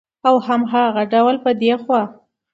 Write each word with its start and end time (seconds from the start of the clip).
او 0.27 0.35
هماغه 0.47 1.03
ډول 1.13 1.35
به 1.43 1.51
د 1.59 1.61
پخوا 1.81 2.01